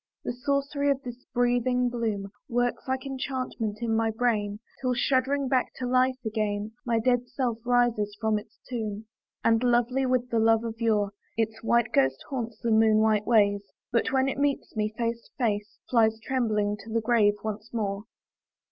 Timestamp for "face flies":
15.37-16.19